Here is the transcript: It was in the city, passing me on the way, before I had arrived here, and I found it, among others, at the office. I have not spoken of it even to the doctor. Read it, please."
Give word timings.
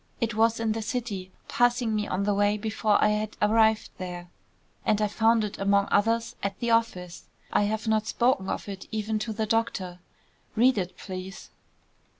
It 0.19 0.33
was 0.33 0.59
in 0.59 0.71
the 0.71 0.81
city, 0.81 1.31
passing 1.47 1.93
me 1.93 2.07
on 2.07 2.23
the 2.23 2.33
way, 2.33 2.57
before 2.57 2.97
I 3.03 3.09
had 3.09 3.37
arrived 3.39 3.91
here, 3.99 4.29
and 4.83 4.99
I 4.99 5.07
found 5.07 5.43
it, 5.43 5.59
among 5.59 5.87
others, 5.91 6.35
at 6.41 6.59
the 6.59 6.71
office. 6.71 7.25
I 7.53 7.65
have 7.65 7.87
not 7.87 8.07
spoken 8.07 8.49
of 8.49 8.67
it 8.67 8.87
even 8.89 9.19
to 9.19 9.31
the 9.31 9.45
doctor. 9.45 9.99
Read 10.55 10.79
it, 10.79 10.97
please." 10.97 11.51